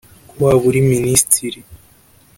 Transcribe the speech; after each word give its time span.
waba 0.41 0.59
uri 0.69 0.79
minisitiri 0.91 1.59